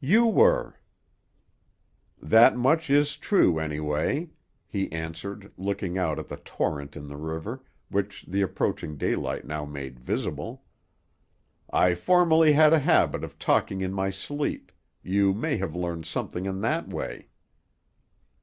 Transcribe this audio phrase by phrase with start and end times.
[0.00, 0.78] "You were."
[2.18, 4.30] "That much is true, anyway,"
[4.66, 9.66] he answered, looking out at the torrent in the river, which the approaching daylight now
[9.66, 10.64] made visible.
[11.70, 16.46] "I formerly had a habit of talking in my sleep; you may have learned something
[16.46, 17.28] in that way."